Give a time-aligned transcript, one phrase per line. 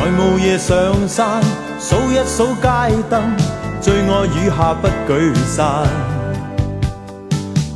[0.00, 0.76] 在午夜上
[1.08, 1.42] 山，
[1.80, 2.68] 数一数街
[3.10, 3.34] 灯，
[3.80, 5.84] 最爱雨下不举伞。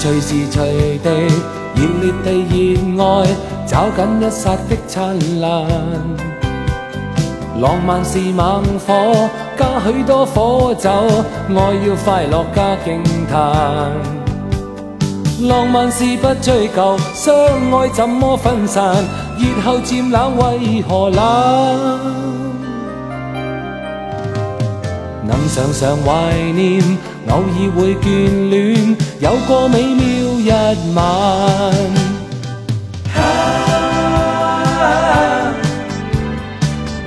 [0.03, 1.09] 随时随地
[1.75, 2.31] 热烈地
[2.73, 3.25] 热爱，
[3.65, 5.65] 找紧一刹的灿烂。
[7.61, 9.13] 浪漫是猛火，
[9.57, 13.93] 加许多火酒，爱要快乐加惊叹。
[15.47, 17.33] 浪漫是不追求，相
[17.71, 18.93] 爱怎么分散？
[19.39, 21.99] 热后渐冷，为何冷？
[25.25, 26.81] 能常常怀念。
[27.29, 30.03] 偶尔会眷恋，有个美妙
[30.39, 30.51] 一
[30.93, 31.05] 晚。
[33.13, 33.17] 哈，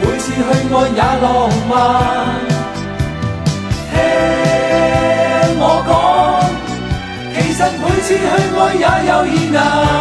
[0.01, 0.37] 每次去
[0.75, 1.75] 爱也浪漫。
[3.93, 3.95] 听
[5.61, 5.91] 我讲，
[7.35, 9.96] 其实每次去爱也有意难。